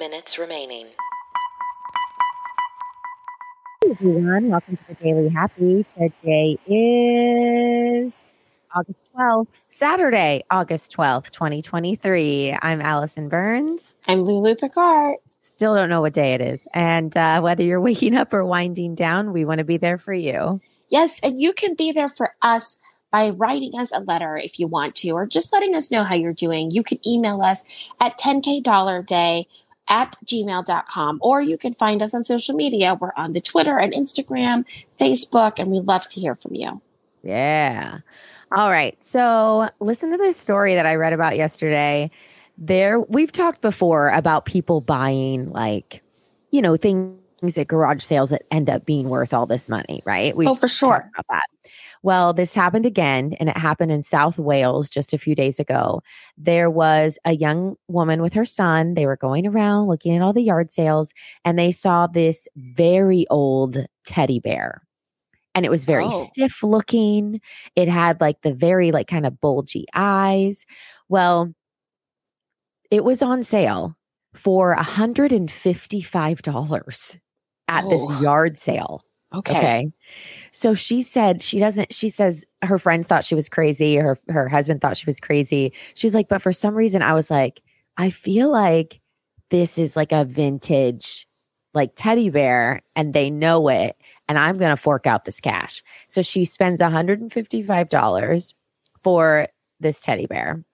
minutes 0.00 0.38
remaining. 0.38 0.86
Hey 3.84 3.90
everyone, 3.90 4.48
welcome 4.48 4.78
to 4.78 4.82
the 4.88 4.94
Daily 4.94 5.28
Happy. 5.28 5.84
Today 5.94 6.58
is 6.66 8.10
August 8.74 8.98
12th, 9.14 9.48
Saturday, 9.68 10.42
August 10.50 10.96
12th, 10.96 11.32
2023. 11.32 12.56
I'm 12.62 12.80
Allison 12.80 13.28
Burns. 13.28 13.94
I'm 14.08 14.22
Lulu 14.22 14.54
Picard. 14.54 15.16
Still 15.42 15.74
don't 15.74 15.90
know 15.90 16.00
what 16.00 16.14
day 16.14 16.32
it 16.32 16.40
is. 16.40 16.66
And 16.72 17.14
uh, 17.14 17.42
whether 17.42 17.62
you're 17.62 17.82
waking 17.82 18.16
up 18.16 18.32
or 18.32 18.42
winding 18.42 18.94
down, 18.94 19.34
we 19.34 19.44
want 19.44 19.58
to 19.58 19.64
be 19.64 19.76
there 19.76 19.98
for 19.98 20.14
you. 20.14 20.62
Yes, 20.88 21.20
and 21.22 21.38
you 21.38 21.52
can 21.52 21.74
be 21.74 21.92
there 21.92 22.08
for 22.08 22.34
us 22.40 22.78
by 23.10 23.30
writing 23.30 23.72
us 23.78 23.92
a 23.92 24.00
letter 24.00 24.38
if 24.38 24.58
you 24.58 24.66
want 24.66 24.94
to, 24.94 25.10
or 25.10 25.26
just 25.26 25.52
letting 25.52 25.74
us 25.74 25.90
know 25.90 26.04
how 26.04 26.14
you're 26.14 26.32
doing. 26.32 26.70
You 26.70 26.82
can 26.82 27.06
email 27.06 27.42
us 27.42 27.64
at 28.00 28.18
10k 28.18 28.62
dollar 28.62 29.02
day 29.02 29.46
at 29.90 30.16
gmail.com, 30.24 31.18
or 31.20 31.42
you 31.42 31.58
can 31.58 31.74
find 31.74 32.00
us 32.00 32.14
on 32.14 32.24
social 32.24 32.54
media. 32.54 32.94
We're 32.94 33.12
on 33.16 33.32
the 33.32 33.40
Twitter 33.40 33.76
and 33.76 33.92
Instagram, 33.92 34.64
Facebook, 34.98 35.58
and 35.58 35.70
we 35.70 35.80
love 35.80 36.08
to 36.08 36.20
hear 36.20 36.34
from 36.34 36.54
you. 36.54 36.80
Yeah. 37.22 37.98
All 38.52 38.70
right. 38.70 38.96
So 39.04 39.68
listen 39.80 40.10
to 40.12 40.16
this 40.16 40.36
story 40.36 40.74
that 40.74 40.86
I 40.86 40.94
read 40.94 41.12
about 41.12 41.36
yesterday. 41.36 42.10
There, 42.56 43.00
we've 43.00 43.32
talked 43.32 43.60
before 43.60 44.08
about 44.10 44.44
people 44.44 44.80
buying 44.80 45.50
like, 45.50 46.02
you 46.50 46.62
know, 46.62 46.76
things 46.76 47.18
at 47.56 47.68
garage 47.68 48.02
sales 48.02 48.30
that 48.30 48.42
end 48.50 48.70
up 48.70 48.84
being 48.84 49.08
worth 49.08 49.32
all 49.32 49.46
this 49.46 49.68
money, 49.68 50.02
right? 50.04 50.36
we 50.36 50.46
oh, 50.46 50.54
for 50.54 50.68
sure. 50.68 51.10
About 51.14 51.26
that. 51.28 51.59
Well, 52.02 52.32
this 52.32 52.54
happened 52.54 52.86
again, 52.86 53.34
and 53.38 53.50
it 53.50 53.58
happened 53.58 53.92
in 53.92 54.00
South 54.02 54.38
Wales 54.38 54.88
just 54.88 55.12
a 55.12 55.18
few 55.18 55.34
days 55.34 55.60
ago. 55.60 56.00
There 56.38 56.70
was 56.70 57.18
a 57.26 57.34
young 57.36 57.76
woman 57.88 58.22
with 58.22 58.32
her 58.32 58.46
son. 58.46 58.94
They 58.94 59.04
were 59.04 59.18
going 59.18 59.46
around 59.46 59.88
looking 59.88 60.16
at 60.16 60.22
all 60.22 60.32
the 60.32 60.40
yard 60.42 60.70
sales, 60.72 61.12
and 61.44 61.58
they 61.58 61.72
saw 61.72 62.06
this 62.06 62.48
very 62.56 63.26
old 63.30 63.84
teddy 64.06 64.40
bear. 64.40 64.80
And 65.54 65.66
it 65.66 65.70
was 65.70 65.84
very 65.84 66.04
Oh. 66.06 66.24
stiff 66.24 66.62
looking. 66.62 67.40
It 67.76 67.88
had 67.88 68.20
like 68.20 68.40
the 68.42 68.54
very, 68.54 68.92
like, 68.92 69.08
kind 69.08 69.26
of 69.26 69.40
bulgy 69.40 69.84
eyes. 69.94 70.64
Well, 71.08 71.52
it 72.90 73.04
was 73.04 73.22
on 73.22 73.42
sale 73.42 73.96
for 74.34 74.74
$155 74.74 77.18
at 77.68 77.84
Oh. 77.84 77.90
this 77.90 78.20
yard 78.22 78.58
sale. 78.58 79.02
Okay. 79.32 79.92
So 80.52 80.74
she 80.74 81.02
said 81.02 81.42
she 81.42 81.60
doesn't 81.60 81.94
she 81.94 82.08
says 82.08 82.44
her 82.62 82.78
friends 82.78 83.06
thought 83.06 83.24
she 83.24 83.34
was 83.34 83.48
crazy, 83.48 83.96
her 83.96 84.18
her 84.28 84.48
husband 84.48 84.80
thought 84.80 84.96
she 84.96 85.06
was 85.06 85.20
crazy. 85.20 85.72
She's 85.94 86.14
like, 86.14 86.28
but 86.28 86.42
for 86.42 86.52
some 86.52 86.74
reason 86.74 87.02
I 87.02 87.14
was 87.14 87.30
like, 87.30 87.62
I 87.96 88.10
feel 88.10 88.50
like 88.50 89.00
this 89.50 89.78
is 89.78 89.96
like 89.96 90.12
a 90.12 90.24
vintage 90.24 91.26
like 91.74 91.92
teddy 91.94 92.30
bear 92.30 92.82
and 92.96 93.14
they 93.14 93.30
know 93.30 93.68
it 93.68 93.96
and 94.28 94.38
I'm 94.38 94.58
going 94.58 94.70
to 94.70 94.76
fork 94.76 95.06
out 95.06 95.24
this 95.24 95.40
cash. 95.40 95.82
So 96.08 96.22
she 96.22 96.44
spends 96.44 96.80
$155 96.80 98.54
for 99.02 99.48
this 99.78 100.00
teddy 100.00 100.26
bear. 100.26 100.64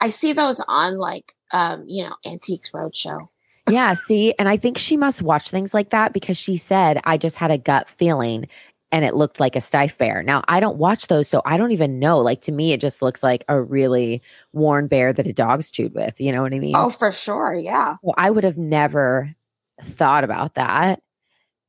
I 0.00 0.10
see 0.10 0.32
those 0.32 0.64
on 0.68 0.98
like 0.98 1.32
um, 1.52 1.84
you 1.88 2.04
know, 2.04 2.14
Antiques 2.24 2.70
Roadshow. 2.70 3.26
Yeah, 3.68 3.94
see, 3.94 4.34
and 4.38 4.48
I 4.48 4.56
think 4.56 4.78
she 4.78 4.96
must 4.96 5.22
watch 5.22 5.50
things 5.50 5.74
like 5.74 5.90
that 5.90 6.12
because 6.12 6.36
she 6.36 6.56
said 6.56 7.00
I 7.02 7.16
just 7.16 7.34
had 7.36 7.50
a 7.50 7.58
gut 7.58 7.88
feeling 7.88 8.46
and 8.92 9.04
it 9.04 9.14
looked 9.14 9.40
like 9.40 9.56
a 9.56 9.60
Steiff 9.60 9.96
bear. 9.98 10.22
Now, 10.22 10.44
I 10.46 10.60
don't 10.60 10.76
watch 10.76 11.08
those 11.08 11.28
so 11.28 11.42
I 11.44 11.56
don't 11.56 11.72
even 11.72 11.98
know. 11.98 12.18
Like 12.20 12.42
to 12.42 12.52
me 12.52 12.72
it 12.72 12.80
just 12.80 13.02
looks 13.02 13.22
like 13.22 13.44
a 13.48 13.60
really 13.60 14.22
worn 14.52 14.86
bear 14.86 15.12
that 15.12 15.26
a 15.26 15.32
dog's 15.32 15.70
chewed 15.70 15.94
with, 15.94 16.20
you 16.20 16.30
know 16.30 16.42
what 16.42 16.54
I 16.54 16.58
mean? 16.60 16.76
Oh, 16.76 16.90
for 16.90 17.10
sure. 17.10 17.54
Yeah. 17.54 17.96
Well, 18.02 18.14
I 18.18 18.30
would 18.30 18.44
have 18.44 18.58
never 18.58 19.34
thought 19.82 20.22
about 20.24 20.54
that. 20.54 21.00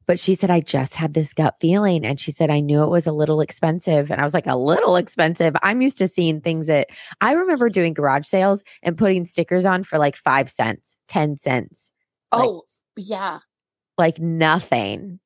But 0.06 0.20
she 0.20 0.36
said, 0.36 0.52
I 0.52 0.60
just 0.60 0.96
had 0.96 1.14
this 1.14 1.34
gut 1.34 1.56
feeling. 1.62 2.06
And 2.06 2.20
she 2.20 2.34
said, 2.34 2.50
I 2.50 2.60
knew 2.60 2.84
it 2.84 2.90
was 2.90 3.08
a 3.08 3.14
little 3.14 3.40
expensive. 3.40 4.12
And 4.12 4.20
I 4.20 4.26
was 4.26 4.34
like, 4.34 4.48
a 4.48 4.58
little 4.58 4.98
expensive. 4.98 5.56
I'm 5.64 5.82
used 5.82 5.98
to 6.00 6.10
seeing 6.10 6.42
things 6.42 6.68
that 6.68 6.90
I 7.22 7.32
remember 7.32 7.70
doing 7.70 7.94
garage 7.94 8.28
sales 8.28 8.66
and 8.82 8.98
putting 8.98 9.26
stickers 9.26 9.64
on 9.66 9.86
for 9.86 9.98
like 9.98 10.18
five 10.18 10.52
cents, 10.52 10.98
10 11.08 11.38
cents, 11.38 11.90
Like- 12.34 12.42
Oh, 12.50 12.64
yeah. 12.98 13.40
like 13.98 14.20
nothing. 14.20 15.22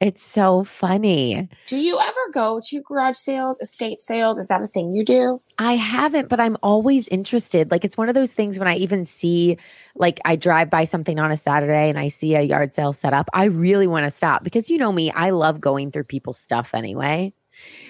It's 0.00 0.22
so 0.22 0.62
funny. 0.62 1.48
Do 1.66 1.76
you 1.76 1.98
ever 1.98 2.20
go 2.32 2.60
to 2.68 2.82
garage 2.82 3.16
sales, 3.16 3.58
estate 3.60 4.00
sales? 4.00 4.38
Is 4.38 4.46
that 4.46 4.62
a 4.62 4.66
thing 4.68 4.92
you 4.92 5.04
do? 5.04 5.42
I 5.58 5.74
haven't, 5.74 6.28
but 6.28 6.38
I'm 6.38 6.56
always 6.62 7.08
interested. 7.08 7.72
Like 7.72 7.84
it's 7.84 7.96
one 7.96 8.08
of 8.08 8.14
those 8.14 8.32
things 8.32 8.60
when 8.60 8.68
I 8.68 8.76
even 8.76 9.04
see, 9.04 9.58
like 9.96 10.20
I 10.24 10.36
drive 10.36 10.70
by 10.70 10.84
something 10.84 11.18
on 11.18 11.32
a 11.32 11.36
Saturday 11.36 11.88
and 11.88 11.98
I 11.98 12.08
see 12.08 12.36
a 12.36 12.42
yard 12.42 12.72
sale 12.72 12.92
set 12.92 13.12
up, 13.12 13.28
I 13.32 13.46
really 13.46 13.88
want 13.88 14.04
to 14.04 14.10
stop 14.12 14.44
because 14.44 14.70
you 14.70 14.78
know 14.78 14.92
me, 14.92 15.10
I 15.10 15.30
love 15.30 15.60
going 15.60 15.90
through 15.90 16.04
people's 16.04 16.38
stuff 16.38 16.74
anyway. 16.74 17.32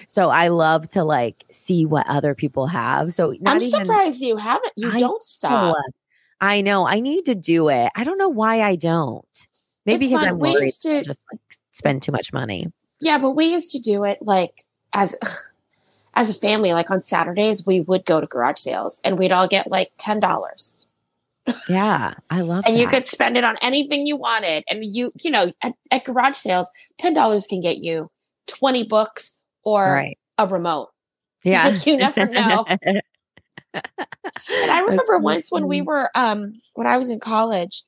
So 0.07 0.29
I 0.29 0.47
love 0.47 0.89
to 0.89 1.03
like 1.03 1.45
see 1.51 1.85
what 1.85 2.07
other 2.07 2.33
people 2.33 2.65
have. 2.65 3.13
So 3.13 3.35
not 3.39 3.57
I'm 3.57 3.61
even 3.61 3.85
surprised 3.85 4.19
you 4.19 4.35
haven't. 4.37 4.73
You 4.75 4.89
I 4.91 4.99
don't 4.99 5.21
stop. 5.23 5.75
I 6.41 6.61
know 6.61 6.87
I 6.87 7.01
need 7.01 7.25
to 7.25 7.35
do 7.35 7.69
it. 7.69 7.91
I 7.95 8.03
don't 8.03 8.17
know 8.17 8.29
why 8.29 8.61
I 8.61 8.77
don't. 8.77 9.47
Maybe 9.85 10.05
It's 10.05 10.09
because 10.09 10.21
fun. 10.21 10.29
I'm 10.29 10.39
We 10.39 10.53
worried 10.53 10.63
used 10.65 10.81
to 10.83 10.99
to- 11.01 11.05
just 11.05 11.21
like 11.31 11.39
spend 11.79 12.03
too 12.03 12.11
much 12.11 12.31
money. 12.31 12.71
Yeah, 13.01 13.17
but 13.17 13.31
we 13.31 13.45
used 13.45 13.71
to 13.71 13.79
do 13.79 14.03
it 14.03 14.19
like 14.21 14.65
as 14.93 15.15
as 16.13 16.29
a 16.29 16.33
family. 16.33 16.73
Like 16.73 16.91
on 16.91 17.01
Saturdays, 17.01 17.65
we 17.65 17.81
would 17.81 18.05
go 18.05 18.21
to 18.21 18.27
garage 18.27 18.59
sales 18.59 19.01
and 19.03 19.17
we'd 19.17 19.31
all 19.31 19.47
get 19.47 19.71
like 19.71 19.91
ten 19.97 20.19
dollars, 20.19 20.85
Yeah, 21.67 22.13
I 22.29 22.41
love 22.41 22.65
and 22.67 22.77
you 22.77 22.87
could 22.87 23.07
spend 23.07 23.37
it 23.37 23.43
on 23.43 23.57
anything 23.61 24.05
you 24.05 24.17
wanted. 24.17 24.63
And 24.69 24.85
you, 24.85 25.11
you 25.21 25.31
know, 25.31 25.51
at, 25.63 25.73
at 25.89 26.03
garage 26.05 26.37
sales, 26.37 26.69
ten 26.97 27.13
dollars 27.13 27.47
can 27.47 27.61
get 27.61 27.77
you 27.77 28.11
twenty 28.45 28.83
books 28.83 29.39
or 29.63 29.93
right. 29.93 30.19
a 30.37 30.45
remote. 30.45 30.89
Yeah. 31.43 31.69
Like, 31.71 31.85
you 31.87 31.97
never 31.97 32.25
know. 32.25 32.65
And 34.51 34.71
I 34.71 34.79
remember 34.79 35.19
once 35.19 35.51
when 35.51 35.67
we 35.67 35.81
were 35.81 36.09
um 36.15 36.59
when 36.73 36.87
I 36.87 36.97
was 36.97 37.09
in 37.09 37.19
college, 37.19 37.83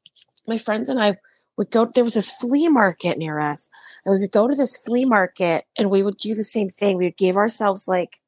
my 0.47 0.59
friends 0.59 0.89
and 0.89 1.01
I 1.01 1.17
would 1.57 1.71
go 1.71 1.85
there 1.85 2.03
was 2.03 2.13
this 2.13 2.31
flea 2.31 2.69
market 2.69 3.17
near 3.17 3.39
us. 3.39 3.69
And 4.05 4.13
we 4.15 4.19
would 4.21 4.31
go 4.31 4.47
to 4.47 4.55
this 4.55 4.77
flea 4.77 5.05
market 5.05 5.65
and 5.77 5.89
we 5.89 6.03
would 6.03 6.17
do 6.17 6.33
the 6.33 6.43
same 6.43 6.69
thing. 6.69 6.97
We 6.97 7.05
would 7.05 7.17
give 7.17 7.37
ourselves 7.37 7.87
like 7.87 8.19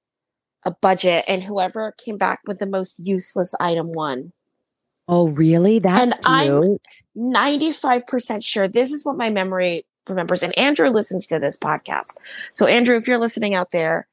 a 0.65 0.71
budget 0.71 1.25
and 1.27 1.43
whoever 1.43 1.93
came 2.03 2.17
back 2.17 2.41
with 2.45 2.59
the 2.59 2.65
most 2.65 2.99
useless 2.99 3.53
item 3.59 3.91
won. 3.91 4.31
Oh, 5.07 5.27
really? 5.27 5.79
That's 5.79 6.01
And 6.01 6.13
I'm- 6.25 6.77
95% 7.17 8.43
sure 8.43 8.67
this 8.67 8.91
is 8.91 9.05
what 9.05 9.17
my 9.17 9.29
memory 9.29 9.85
remembers 10.07 10.43
and 10.43 10.57
Andrew 10.57 10.89
listens 10.89 11.27
to 11.27 11.39
this 11.39 11.57
podcast. 11.57 12.15
So 12.53 12.65
Andrew, 12.65 12.97
if 12.97 13.07
you're 13.07 13.17
listening 13.17 13.55
out 13.55 13.71
there, 13.71 14.07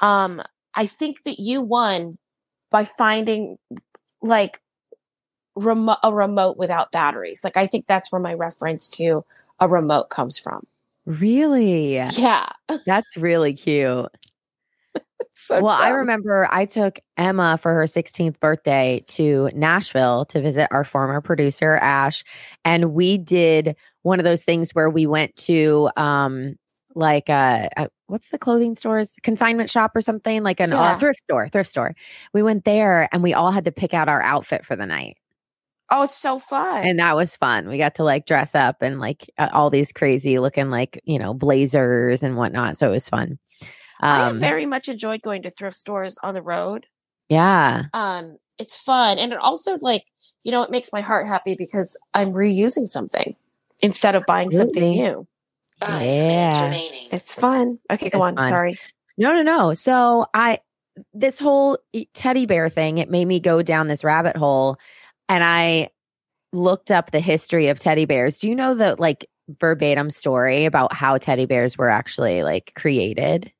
um 0.00 0.42
I 0.74 0.86
think 0.86 1.24
that 1.24 1.38
you 1.38 1.60
won 1.60 2.14
by 2.70 2.84
finding 2.84 3.58
like 4.22 4.60
remo- 5.56 5.96
a 6.02 6.12
remote 6.12 6.56
without 6.56 6.92
batteries. 6.92 7.42
Like 7.44 7.56
I 7.56 7.66
think 7.66 7.86
that's 7.86 8.10
where 8.12 8.20
my 8.20 8.34
reference 8.34 8.88
to 8.88 9.24
a 9.60 9.68
remote 9.68 10.10
comes 10.10 10.38
from. 10.38 10.66
Really? 11.04 11.96
Yeah. 11.96 12.48
That's 12.86 13.16
really 13.16 13.54
cute. 13.54 14.08
So 15.30 15.62
well, 15.62 15.80
I 15.80 15.90
remember 15.90 16.48
I 16.50 16.66
took 16.66 16.98
Emma 17.16 17.58
for 17.60 17.72
her 17.72 17.84
16th 17.84 18.38
birthday 18.40 19.02
to 19.08 19.50
Nashville 19.54 20.24
to 20.26 20.40
visit 20.40 20.68
our 20.70 20.84
former 20.84 21.20
producer, 21.20 21.76
Ash. 21.76 22.24
And 22.64 22.92
we 22.92 23.18
did 23.18 23.76
one 24.02 24.18
of 24.18 24.24
those 24.24 24.42
things 24.42 24.72
where 24.72 24.90
we 24.90 25.06
went 25.06 25.34
to, 25.36 25.90
um, 25.96 26.56
like 26.94 27.28
a, 27.28 27.70
a 27.76 27.88
what's 28.06 28.28
the 28.28 28.38
clothing 28.38 28.74
stores 28.74 29.14
consignment 29.22 29.70
shop 29.70 29.92
or 29.94 30.02
something 30.02 30.42
like 30.42 30.60
an 30.60 30.72
uh, 30.72 30.98
thrift 30.98 31.22
store 31.22 31.48
thrift 31.48 31.70
store 31.70 31.94
we 32.34 32.42
went 32.42 32.66
there 32.66 33.08
and 33.12 33.22
we 33.22 33.32
all 33.32 33.50
had 33.50 33.64
to 33.64 33.72
pick 33.72 33.94
out 33.94 34.10
our 34.10 34.22
outfit 34.22 34.62
for 34.62 34.76
the 34.76 34.84
night 34.84 35.16
Oh, 35.94 36.02
it's 36.04 36.16
so 36.16 36.38
fun. 36.38 36.84
and 36.84 36.98
that 36.98 37.14
was 37.16 37.36
fun 37.36 37.68
we 37.68 37.76
got 37.78 37.94
to 37.96 38.04
like 38.04 38.26
dress 38.26 38.54
up 38.54 38.76
and 38.80 38.98
like 38.98 39.30
all 39.38 39.68
these 39.70 39.92
crazy 39.92 40.38
looking 40.38 40.70
like 40.70 41.00
you 41.04 41.18
know 41.18 41.34
blazers 41.34 42.22
and 42.22 42.36
whatnot 42.36 42.76
so 42.76 42.88
it 42.88 42.92
was 42.92 43.08
fun 43.08 43.38
I 44.00 44.30
um 44.30 44.38
very 44.40 44.66
much 44.66 44.88
enjoyed 44.88 45.22
going 45.22 45.42
to 45.42 45.50
thrift 45.50 45.76
stores 45.76 46.18
on 46.22 46.34
the 46.34 46.42
road. 46.42 46.86
yeah 47.28 47.84
Um, 47.92 48.38
it's 48.58 48.74
fun, 48.76 49.18
and 49.18 49.32
it 49.32 49.38
also 49.38 49.76
like 49.80 50.04
you 50.42 50.50
know 50.50 50.62
it 50.62 50.70
makes 50.70 50.92
my 50.92 51.00
heart 51.02 51.26
happy 51.28 51.54
because 51.56 51.96
I'm 52.14 52.32
reusing 52.32 52.86
something 52.88 53.36
instead 53.80 54.14
of 54.14 54.24
buying 54.26 54.50
something 54.50 54.90
new. 54.90 55.26
Yeah. 55.80 55.98
minutes 55.98 56.58
remaining. 56.58 57.08
It's 57.12 57.34
fun. 57.34 57.78
Okay, 57.90 58.08
go 58.10 58.18
It's 58.18 58.24
on. 58.24 58.36
fun. 58.36 58.44
Sorry. 58.48 58.78
No, 59.18 59.32
no, 59.34 59.42
no. 59.42 59.74
So 59.74 60.26
I 60.32 60.60
this 61.14 61.38
whole 61.38 61.78
teddy 62.14 62.46
bear 62.46 62.68
thing, 62.68 62.98
it 62.98 63.10
made 63.10 63.26
me 63.26 63.40
go 63.40 63.62
down 63.62 63.88
this 63.88 64.04
rabbit 64.04 64.36
hole 64.36 64.78
and 65.28 65.42
I 65.44 65.90
looked 66.52 66.90
up 66.90 67.10
the 67.10 67.20
history 67.20 67.68
of 67.68 67.78
teddy 67.78 68.04
bears. 68.04 68.38
Do 68.38 68.48
you 68.48 68.54
know 68.54 68.74
the 68.74 68.96
like 68.98 69.26
verbatim 69.60 70.10
story 70.10 70.64
about 70.64 70.92
how 70.92 71.18
teddy 71.18 71.46
bears 71.46 71.76
were 71.78 71.88
actually 71.88 72.42
like 72.42 72.72
created? 72.76 73.50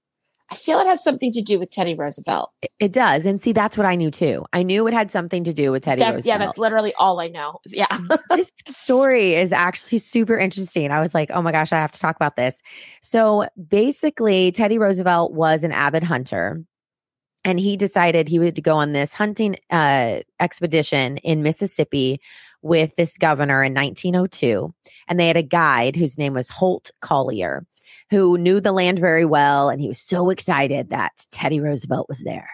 I 0.50 0.54
feel 0.54 0.78
it 0.80 0.86
has 0.86 1.02
something 1.02 1.32
to 1.32 1.40
do 1.40 1.58
with 1.58 1.70
Teddy 1.70 1.94
Roosevelt. 1.94 2.50
It, 2.60 2.70
it 2.78 2.92
does. 2.92 3.24
And 3.24 3.40
see, 3.40 3.52
that's 3.52 3.78
what 3.78 3.86
I 3.86 3.94
knew 3.94 4.10
too. 4.10 4.44
I 4.52 4.62
knew 4.62 4.86
it 4.86 4.92
had 4.92 5.10
something 5.10 5.44
to 5.44 5.52
do 5.54 5.72
with 5.72 5.82
Teddy 5.84 6.00
That- 6.00 6.14
Roosevelt. 6.14 6.26
yeah, 6.26 6.36
that's 6.36 6.58
literally 6.58 6.92
all 6.98 7.20
I 7.20 7.28
know. 7.28 7.58
Yeah. 7.68 7.86
this 8.28 8.52
story 8.68 9.34
is 9.34 9.50
actually 9.50 9.96
super 9.96 10.36
interesting. 10.36 10.90
I 10.90 11.00
was 11.00 11.14
like, 11.14 11.30
oh 11.32 11.40
my 11.40 11.52
gosh, 11.52 11.72
I 11.72 11.76
have 11.78 11.92
to 11.92 11.98
talk 11.98 12.16
about 12.16 12.36
this. 12.36 12.60
So 13.00 13.46
basically, 13.66 14.52
Teddy 14.52 14.76
Roosevelt 14.76 15.32
was 15.32 15.64
an 15.64 15.72
avid 15.72 16.02
hunter. 16.02 16.62
And 17.44 17.58
he 17.58 17.76
decided 17.76 18.28
he 18.28 18.38
would 18.38 18.62
go 18.62 18.76
on 18.76 18.92
this 18.92 19.14
hunting 19.14 19.56
uh, 19.70 20.20
expedition 20.40 21.16
in 21.18 21.42
Mississippi 21.42 22.20
with 22.62 22.94
this 22.96 23.18
governor 23.18 23.64
in 23.64 23.74
1902. 23.74 24.72
And 25.08 25.18
they 25.18 25.26
had 25.26 25.36
a 25.36 25.42
guide 25.42 25.96
whose 25.96 26.16
name 26.16 26.34
was 26.34 26.48
Holt 26.48 26.90
Collier, 27.00 27.66
who 28.10 28.38
knew 28.38 28.60
the 28.60 28.72
land 28.72 29.00
very 29.00 29.24
well. 29.24 29.68
And 29.68 29.80
he 29.80 29.88
was 29.88 29.98
so 29.98 30.30
excited 30.30 30.90
that 30.90 31.26
Teddy 31.32 31.60
Roosevelt 31.60 32.08
was 32.08 32.20
there. 32.20 32.48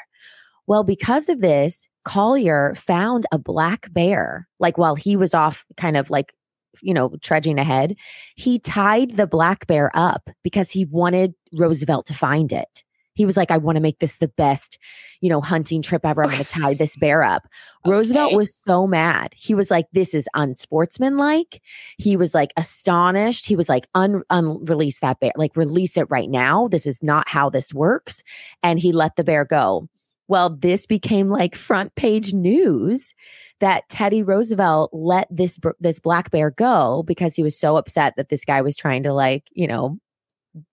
Well, 0.67 0.85
because 0.85 1.29
of 1.29 1.41
this, 1.41 1.88
Collier 2.05 2.75
found 2.75 3.26
a 3.32 3.38
black 3.38 3.93
bear, 3.93 4.49
like 4.58 4.79
while 4.79 4.94
he 4.94 5.17
was 5.17 5.34
off 5.34 5.67
kind 5.76 5.96
of 5.96 6.11
like, 6.11 6.32
you 6.81 6.94
know, 6.94 7.14
trudging 7.23 7.58
ahead. 7.58 7.96
He 8.37 8.58
tied 8.58 9.17
the 9.17 9.26
black 9.26 9.67
bear 9.67 9.91
up 9.94 10.31
because 10.43 10.70
he 10.70 10.84
wanted 10.84 11.34
Roosevelt 11.52 12.06
to 12.06 12.14
find 12.14 12.52
it. 12.52 12.84
He 13.19 13.26
was 13.26 13.37
like, 13.37 13.50
I 13.50 13.56
want 13.56 13.75
to 13.75 13.82
make 13.82 13.99
this 13.99 14.19
the 14.19 14.29
best, 14.29 14.79
you 15.20 15.29
know, 15.29 15.41
hunting 15.41 15.82
trip 15.82 16.06
ever. 16.06 16.23
I'm 16.23 16.31
going 16.31 16.44
to 16.44 16.49
tie 16.49 16.75
this 16.75 16.97
bear 16.97 17.25
up. 17.25 17.49
Roosevelt 17.85 18.32
was 18.32 18.55
so 18.62 18.87
mad. 18.87 19.35
He 19.37 19.55
was 19.55 19.73
like, 19.73 19.87
this 19.93 20.15
is 20.15 20.29
unsportsmanlike. 20.35 21.61
He 21.97 22.17
was 22.17 22.32
like 22.32 22.53
astonished. 22.56 23.47
He 23.47 23.56
was 23.56 23.69
like, 23.69 23.88
un- 23.97 24.23
unrelease 24.31 25.00
that 25.00 25.19
bear, 25.19 25.32
like 25.35 25.56
release 25.56 25.97
it 25.97 26.06
right 26.11 26.31
now. 26.31 26.69
This 26.69 26.87
is 26.87 27.03
not 27.03 27.29
how 27.29 27.50
this 27.50 27.75
works. 27.75 28.23
And 28.62 28.79
he 28.79 28.93
let 28.93 29.17
the 29.17 29.25
bear 29.25 29.44
go. 29.44 29.88
Well, 30.29 30.50
this 30.50 30.87
became 30.87 31.29
like 31.29 31.56
front 31.56 31.97
page 31.97 32.32
news 32.32 33.15
that 33.59 33.88
Teddy 33.88 34.23
Roosevelt 34.23 34.91
let 34.93 35.26
this 35.29 35.59
br- 35.59 35.70
this 35.81 35.99
black 35.99 36.31
bear 36.31 36.53
go 36.53 37.03
because 37.05 37.35
he 37.35 37.43
was 37.43 37.59
so 37.59 37.76
upset 37.76 38.15
that 38.17 38.29
this 38.29 38.44
guy 38.44 38.62
was 38.62 38.76
trying 38.76 39.03
to 39.03 39.12
like, 39.12 39.43
you 39.50 39.67
know, 39.67 39.99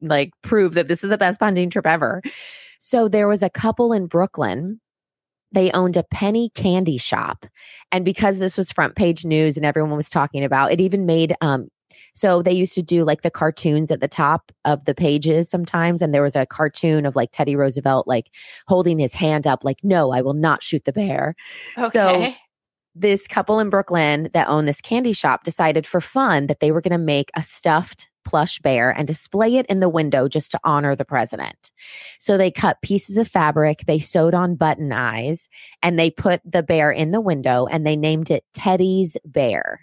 like 0.01 0.31
prove 0.41 0.73
that 0.73 0.87
this 0.87 1.03
is 1.03 1.09
the 1.09 1.17
best 1.17 1.39
hunting 1.41 1.69
trip 1.69 1.85
ever. 1.87 2.21
So 2.79 3.07
there 3.07 3.27
was 3.27 3.43
a 3.43 3.49
couple 3.49 3.93
in 3.93 4.07
Brooklyn. 4.07 4.79
They 5.51 5.71
owned 5.71 5.97
a 5.97 6.03
penny 6.03 6.49
candy 6.53 6.97
shop. 6.97 7.45
And 7.91 8.03
because 8.03 8.39
this 8.39 8.57
was 8.57 8.71
front 8.71 8.95
page 8.95 9.25
news 9.25 9.57
and 9.57 9.65
everyone 9.65 9.95
was 9.95 10.09
talking 10.09 10.43
about 10.43 10.71
it, 10.71 10.81
even 10.81 11.05
made 11.05 11.35
um 11.41 11.69
so 12.13 12.41
they 12.41 12.53
used 12.53 12.73
to 12.75 12.81
do 12.81 13.03
like 13.03 13.23
the 13.23 13.31
cartoons 13.31 13.91
at 13.91 13.99
the 13.99 14.07
top 14.07 14.51
of 14.63 14.85
the 14.85 14.95
pages 14.95 15.49
sometimes. 15.49 16.01
And 16.01 16.13
there 16.13 16.21
was 16.21 16.35
a 16.35 16.45
cartoon 16.45 17.05
of 17.05 17.15
like 17.15 17.31
Teddy 17.31 17.57
Roosevelt 17.57 18.07
like 18.07 18.27
holding 18.67 18.99
his 18.99 19.13
hand 19.13 19.45
up, 19.45 19.63
like, 19.65 19.83
no, 19.83 20.11
I 20.11 20.21
will 20.21 20.33
not 20.33 20.63
shoot 20.63 20.85
the 20.85 20.93
bear 20.93 21.35
Okay. 21.77 22.37
this 22.95 23.27
couple 23.27 23.59
in 23.59 23.69
Brooklyn 23.69 24.29
that 24.33 24.47
owned 24.47 24.67
this 24.67 24.79
candy 24.79 25.11
shop 25.11 25.43
decided 25.43 25.85
for 25.85 25.99
fun 25.99 26.47
that 26.47 26.61
they 26.61 26.71
were 26.71 26.81
going 26.81 26.97
to 26.97 26.97
make 26.97 27.29
a 27.35 27.43
stuffed 27.43 28.07
plush 28.25 28.60
bear 28.60 28.92
and 28.92 29.07
display 29.07 29.56
it 29.56 29.66
in 29.68 29.77
the 29.77 29.89
window 29.89 30.27
just 30.27 30.51
to 30.51 30.60
honor 30.63 30.95
the 30.95 31.06
president. 31.06 31.72
So 32.19 32.38
they 32.38 32.51
cut 32.51 32.81
pieces 32.81 33.18
of 33.18 33.27
fabric, 33.27 33.83
they 33.88 34.00
sewed 34.00 34.33
on 34.33 34.56
button 34.56 34.92
eyes, 34.92 35.48
and 35.81 35.98
they 35.98 36.12
put 36.12 36.42
the 36.44 36.63
bear 36.63 36.92
in 36.92 37.12
the 37.12 37.22
window 37.22 37.68
and 37.68 37.86
they 37.86 37.95
named 37.95 38.31
it 38.31 38.44
Teddy's 38.54 39.16
Bear. 39.25 39.81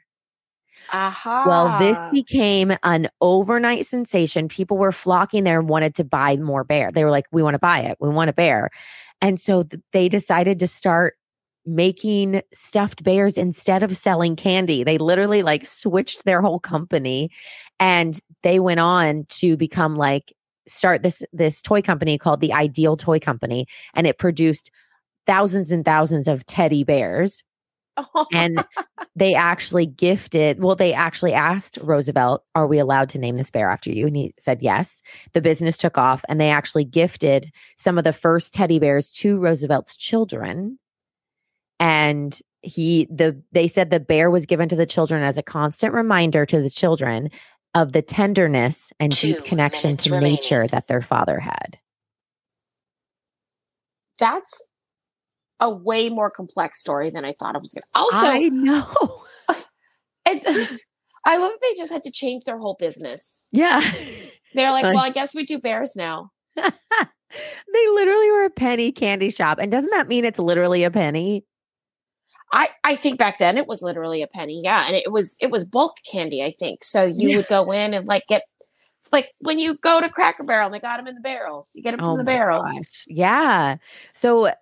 Aha. 0.93 1.45
Well, 1.47 1.79
this 1.79 1.99
became 2.11 2.73
an 2.83 3.09
overnight 3.21 3.87
sensation. 3.87 4.49
People 4.49 4.77
were 4.77 4.93
flocking 4.93 5.45
there 5.45 5.61
and 5.61 5.69
wanted 5.69 5.95
to 5.95 6.05
buy 6.05 6.37
more 6.37 6.65
bear. 6.65 6.91
They 6.93 7.05
were 7.05 7.11
like, 7.11 7.27
we 7.33 7.43
want 7.43 7.55
to 7.55 7.59
buy 7.59 7.81
it. 7.81 7.97
We 8.01 8.11
want 8.11 8.31
a 8.31 8.35
bear. 8.35 8.71
And 9.21 9.41
so 9.41 9.63
th- 9.63 9.83
they 9.93 10.09
decided 10.09 10.59
to 10.59 10.67
start 10.67 11.15
making 11.65 12.43
stuffed 12.53 13.05
bears 13.05 13.39
instead 13.39 13.83
of 13.83 13.97
selling 13.97 14.37
candy. 14.37 14.85
They 14.85 14.99
literally 14.99 15.43
like 15.43 15.67
switched 15.67 16.25
their 16.25 16.41
whole 16.41 16.59
company 16.59 17.31
and 17.79 18.19
they 18.43 18.61
went 18.61 18.81
on 18.81 19.27
to 19.29 19.57
become 19.57 19.97
like 19.97 20.33
start 20.69 21.03
this 21.03 21.23
this 21.33 21.61
toy 21.61 21.83
company 21.83 22.19
called 22.19 22.41
the 22.41 22.53
Ideal 22.53 22.97
Toy 22.97 23.19
Company 23.19 23.67
and 23.95 24.07
it 24.07 24.19
produced 24.19 24.71
thousands 25.27 25.71
and 25.71 25.85
thousands 25.85 26.29
of 26.29 26.47
teddy 26.47 26.85
bears. 26.85 27.43
And 28.33 28.65
they 29.17 29.35
actually 29.35 29.87
gifted 29.87 30.63
well 30.63 30.77
they 30.77 30.93
actually 30.93 31.35
asked 31.35 31.79
roosevelt 31.83 32.43
are 32.55 32.67
we 32.67 32.79
allowed 32.79 33.09
to 33.11 33.19
name 33.19 33.37
this 33.37 33.51
bear 33.51 33.71
after 33.71 33.91
you? 33.91 34.07
And 34.07 34.17
he 34.17 34.35
said 34.39 34.63
yes. 34.63 35.01
The 35.33 35.43
business 35.43 35.79
took 35.79 35.99
off 35.99 36.25
and 36.29 36.41
they 36.41 36.51
actually 36.51 36.85
gifted 36.85 37.53
some 37.79 37.99
of 37.99 38.05
the 38.05 38.13
first 38.13 38.55
teddy 38.55 38.79
bears 38.79 39.11
to 39.13 39.39
roosevelt's 39.39 39.97
children 39.97 40.79
and 41.83 42.41
he 42.63 43.09
the 43.11 43.43
they 43.51 43.67
said 43.67 43.91
the 43.91 43.99
bear 43.99 44.31
was 44.31 44.47
given 44.47 44.69
to 44.69 44.77
the 44.77 44.87
children 44.87 45.23
as 45.25 45.37
a 45.37 45.43
constant 45.43 45.93
reminder 45.93 46.47
to 46.47 46.63
the 46.63 46.71
children 46.71 47.29
of 47.75 47.93
the 47.93 48.03
tenderness 48.03 48.93
and 49.01 49.11
Two 49.13 49.35
deep 49.35 49.45
connection 49.45 49.97
to 49.97 50.11
remaining. 50.13 50.35
nature 50.37 50.69
that 50.69 50.87
their 50.87 51.03
father 51.03 51.41
had 51.41 51.77
That's 54.19 54.63
a 55.61 55.71
way 55.71 56.09
more 56.09 56.31
complex 56.31 56.81
story 56.81 57.11
than 57.11 57.25
I 57.25 57.33
thought 57.39 57.55
it 57.57 57.61
was 57.61 57.75
going 57.75 57.83
to. 57.83 57.99
Also, 57.99 58.17
i 58.17 58.49
know 58.49 59.25
it, 60.27 60.81
I 61.25 61.37
love 61.39 61.53
that 61.53 61.59
they 61.63 61.75
just 61.77 61.93
had 61.93 62.03
to 62.05 62.11
change 62.11 62.45
their 62.45 62.59
whole 62.59 62.77
business. 62.79 63.49
yeah 63.53 63.81
They're 64.55 64.71
like, 64.71 64.85
Like- 64.85 64.95
well, 64.95 65.05
I 65.05 65.11
guess 65.11 65.35
we 65.35 65.45
do 65.45 65.59
bears 65.59 65.95
now. 65.97 66.31
they 66.57 67.89
literally 67.89 68.31
were 68.33 68.45
a 68.45 68.51
penny 68.51 68.93
candy 68.93 69.31
shop. 69.31 69.59
And 69.61 69.73
doesn't 69.73 69.91
that 69.91 70.09
mean 70.09 70.25
it's 70.25 70.39
literally 70.39 70.85
a 70.85 70.91
penny? 70.91 71.45
I, 72.53 72.69
I 72.85 72.97
think 72.97 73.19
back 73.19 73.39
then 73.39 73.57
it 73.57 73.67
was 73.67 73.81
literally 73.83 74.23
a 74.23 74.27
penny, 74.27 74.61
yeah, 74.63 74.85
and 74.87 74.95
it 74.95 75.11
was 75.11 75.37
it 75.41 75.51
was 75.51 75.65
bulk 75.65 75.97
candy. 76.11 76.43
I 76.43 76.55
think 76.59 76.85
so. 76.85 77.05
You 77.05 77.29
Yeah. 77.31 77.37
would 77.39 77.49
go 77.49 77.73
in 77.73 77.95
and 77.95 78.07
like 78.07 78.27
get 78.27 78.43
like 79.11 79.33
when 79.41 79.59
you 79.59 79.77
go 79.79 80.01
to 80.01 80.09
Cracker 80.11 80.45
Barrel, 80.45 80.67
and 80.67 80.75
they 80.75 80.79
got 80.81 80.99
them 80.99 81.07
in 81.07 81.15
the 81.15 81.21
barrels. 81.23 81.71
You 81.75 81.83
get 81.83 81.93
them 81.93 82.01
from 82.01 82.15
oh 82.15 82.17
the 82.19 82.23
Oh 82.23 82.27
barrels. 82.27 82.65
gosh. 82.65 83.05
Yeah. 83.07 83.77
So 84.13 84.53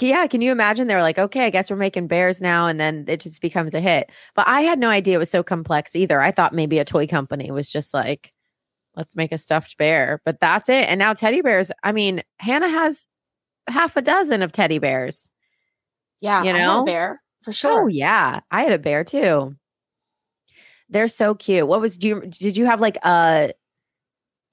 yeah, 0.00 0.26
can 0.28 0.40
you 0.40 0.52
imagine? 0.52 0.86
They're 0.86 1.02
like, 1.02 1.18
okay, 1.18 1.44
I 1.46 1.50
guess 1.50 1.70
we're 1.70 1.76
making 1.76 2.06
bears 2.06 2.40
now, 2.40 2.68
and 2.68 2.78
then 2.78 3.04
it 3.08 3.20
just 3.20 3.40
becomes 3.40 3.74
a 3.74 3.80
hit. 3.80 4.10
But 4.36 4.46
I 4.46 4.60
had 4.60 4.78
no 4.78 4.88
idea 4.88 5.16
it 5.16 5.18
was 5.18 5.30
so 5.30 5.42
complex 5.42 5.96
either. 5.96 6.20
I 6.20 6.30
thought 6.30 6.54
maybe 6.54 6.78
a 6.78 6.84
toy 6.84 7.08
company 7.08 7.50
was 7.50 7.68
just 7.68 7.92
like, 7.92 8.32
let's 8.94 9.16
make 9.16 9.32
a 9.32 9.38
stuffed 9.38 9.76
bear. 9.76 10.22
But 10.24 10.38
that's 10.40 10.68
it. 10.68 10.84
And 10.88 11.00
now 11.00 11.14
teddy 11.14 11.40
bears. 11.42 11.72
I 11.82 11.90
mean, 11.90 12.22
Hannah 12.38 12.68
has 12.68 13.06
half 13.66 13.96
a 13.96 14.02
dozen 14.02 14.42
of 14.42 14.52
teddy 14.52 14.78
bears. 14.78 15.28
Yeah, 16.20 16.44
You 16.44 16.52
I 16.52 16.58
had 16.58 16.78
a 16.78 16.82
know? 16.82 16.84
bear 16.84 17.20
for 17.42 17.50
Oh 17.50 17.52
sure. 17.52 17.88
yeah, 17.88 18.40
I 18.50 18.62
had 18.62 18.72
a 18.72 18.78
bear 18.78 19.04
too. 19.04 19.56
They're 20.88 21.08
so 21.08 21.34
cute. 21.34 21.66
What 21.68 21.80
was 21.80 21.96
do 21.96 22.08
you 22.08 22.20
did 22.22 22.56
you 22.56 22.66
have 22.66 22.80
like 22.80 22.96
a 23.04 23.52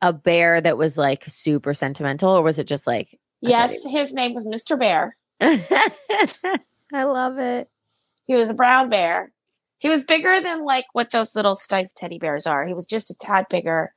a 0.01 0.13
bear 0.13 0.61
that 0.61 0.77
was 0.77 0.97
like 0.97 1.23
super 1.27 1.73
sentimental 1.73 2.29
or 2.29 2.43
was 2.43 2.59
it 2.59 2.67
just 2.67 2.85
like 2.85 3.19
yes, 3.41 3.83
his 3.83 4.13
name 4.13 4.33
was 4.33 4.45
Mr. 4.45 4.77
Bear. 4.79 5.17
I 5.41 7.03
love 7.03 7.37
it. 7.39 7.69
He 8.25 8.35
was 8.35 8.49
a 8.49 8.53
brown 8.53 8.89
bear. 8.89 9.31
He 9.79 9.89
was 9.89 10.03
bigger 10.03 10.41
than 10.41 10.63
like 10.63 10.85
what 10.93 11.11
those 11.11 11.35
little 11.35 11.55
stuffed 11.55 11.95
teddy 11.95 12.19
bears 12.19 12.47
are. 12.47 12.65
He 12.65 12.73
was 12.73 12.85
just 12.85 13.11
a 13.11 13.15
tad 13.15 13.45
bigger. 13.49 13.93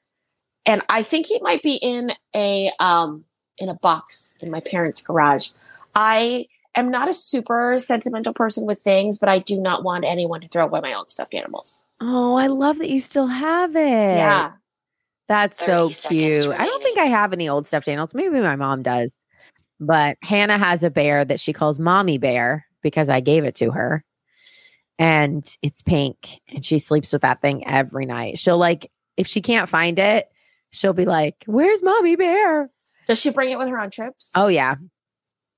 And 0.66 0.82
I 0.88 1.02
think 1.02 1.26
he 1.26 1.40
might 1.40 1.62
be 1.62 1.75
in 1.76 2.12
a 2.35 2.70
um 2.80 3.25
in 3.59 3.68
a 3.68 3.75
box 3.75 4.37
in 4.40 4.50
my 4.50 4.61
parents' 4.61 5.00
garage. 5.02 5.50
I 5.94 6.47
am 6.75 6.91
not 6.91 7.09
a 7.09 7.15
super 7.15 7.79
sentimental 7.79 8.33
person 8.33 8.67
with 8.67 8.83
things, 8.83 9.19
but 9.19 9.29
I 9.29 9.39
do 9.39 9.61
not 9.61 9.83
want 9.83 10.05
anyone 10.05 10.41
to 10.41 10.49
throw 10.49 10.65
away 10.65 10.81
my 10.81 10.93
own 10.93 11.09
stuffed 11.09 11.35
animals. 11.35 11.85
Oh, 12.00 12.35
I 12.35 12.47
love 12.47 12.79
that 12.79 12.91
you 12.91 13.00
still 13.00 13.27
have 13.27 13.77
it. 13.77 14.17
Yeah. 14.17 14.53
That's 15.29 15.59
so 15.59 15.89
30 15.91 15.95
seconds 15.95 16.45
cute. 16.45 16.61
I 16.61 16.67
don't 16.67 16.83
think 16.83 16.99
I 16.99 17.05
have 17.07 17.33
any 17.33 17.49
old 17.49 17.69
stuffed 17.69 17.89
animals. 17.89 18.15
Maybe 18.15 18.41
my 18.41 18.57
mom 18.57 18.83
does. 18.83 19.12
But 19.79 20.19
Hannah 20.23 20.59
has 20.59 20.83
a 20.83 20.91
bear 20.91 21.25
that 21.25 21.41
she 21.41 21.53
calls 21.53 21.79
Mommy 21.79 22.19
Bear 22.19 22.67
because 22.83 23.09
I 23.09 23.21
gave 23.21 23.45
it 23.45 23.55
to 23.57 23.71
her. 23.71 24.05
And 24.99 25.47
it's 25.62 25.83
pink. 25.83 26.41
And 26.49 26.65
she 26.65 26.79
sleeps 26.79 27.12
with 27.12 27.23
that 27.23 27.41
thing 27.41 27.67
every 27.67 28.07
night. 28.07 28.39
She'll 28.39 28.59
like, 28.59 28.91
if 29.17 29.27
she 29.27 29.41
can't 29.41 29.69
find 29.69 29.99
it, 29.99 30.29
she'll 30.71 30.93
be 30.93 31.07
like, 31.07 31.45
Where's 31.47 31.83
Mommy 31.83 32.17
Bear? 32.17 32.71
Does 33.07 33.19
she 33.19 33.31
bring 33.31 33.50
it 33.50 33.59
with 33.59 33.69
her 33.69 33.79
on 33.79 33.91
trips? 33.91 34.31
Oh, 34.35 34.49
yeah. 34.49 34.75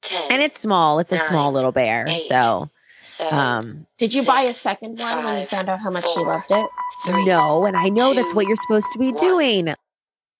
Ten. 0.02 0.30
And 0.30 0.42
it's 0.42 0.58
small. 0.58 0.98
It's 0.98 1.12
a 1.12 1.18
small 1.18 1.52
little 1.52 1.72
bear. 1.72 2.06
eight, 2.08 2.28
so, 2.28 2.70
seven, 3.04 3.38
um, 3.38 3.86
Did 3.98 4.12
you 4.12 4.24
buy 4.24 4.42
a 4.42 4.52
second 4.52 4.98
one 4.98 5.24
when 5.24 5.40
you 5.40 5.46
found 5.46 5.68
out 5.68 5.80
how 5.80 5.90
much 5.90 6.08
she 6.12 6.20
loved 6.20 6.50
it? 6.50 6.66
three, 7.06 7.24
no. 7.24 7.64
And 7.64 7.76
I 7.76 7.88
know 7.88 8.14
that's 8.14 8.34
what 8.34 8.46
you're 8.46 8.56
supposed 8.56 8.86
to 8.92 8.98
be 8.98 9.12
one. 9.12 9.20
doing. 9.20 9.74